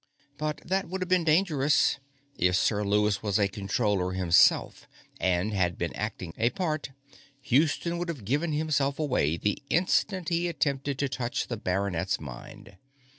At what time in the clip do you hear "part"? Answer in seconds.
6.49-6.89